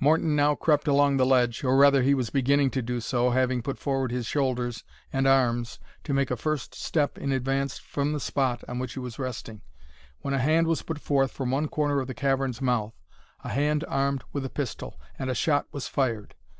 [0.00, 3.62] Morton now crept along the ledge, or rather he was beginning to do so, having
[3.62, 8.18] put forward his shoulders and arms to make a first step in advance from the
[8.18, 9.60] spot on which he was resting,
[10.22, 14.24] when a hand was put forth from one corner of the cavern's mouth,—a hand armed
[14.32, 16.34] with a pistol;—and a shot was fired.